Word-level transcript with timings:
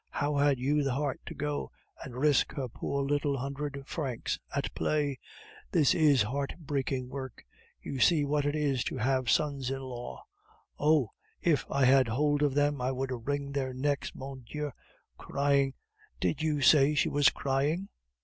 How 0.09 0.37
had 0.37 0.57
you 0.57 0.81
the 0.81 0.95
heart 0.95 1.21
to 1.27 1.35
go 1.35 1.69
and 2.03 2.15
risk 2.17 2.53
her 2.53 2.67
poor 2.67 3.03
little 3.03 3.37
hundred 3.37 3.83
francs 3.85 4.39
at 4.51 4.73
play? 4.73 5.19
This 5.69 5.93
is 5.93 6.23
heart 6.23 6.55
breaking 6.57 7.07
work. 7.09 7.45
You 7.83 7.99
see 7.99 8.25
what 8.25 8.43
it 8.47 8.55
is 8.55 8.83
to 8.85 8.97
have 8.97 9.29
sons 9.29 9.69
in 9.69 9.81
law. 9.81 10.23
Oh! 10.79 11.11
if 11.39 11.67
I 11.69 11.85
had 11.85 12.07
hold 12.07 12.41
of 12.41 12.55
them, 12.55 12.81
I 12.81 12.91
would 12.91 13.27
wring 13.27 13.51
their 13.51 13.75
necks. 13.75 14.15
Mon 14.15 14.43
Dieu! 14.51 14.71
crying! 15.19 15.75
Did 16.19 16.41
you 16.41 16.61
say 16.61 16.95
she 16.95 17.09
was 17.09 17.29
crying?" 17.29 17.89